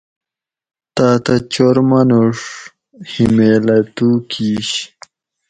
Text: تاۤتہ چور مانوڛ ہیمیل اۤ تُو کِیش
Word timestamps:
تاۤتہ 0.95 1.35
چور 1.53 1.77
مانوڛ 1.89 2.35
ہیمیل 3.11 3.67
اۤ 3.75 3.85
تُو 3.95 4.07
کِیش 4.29 4.69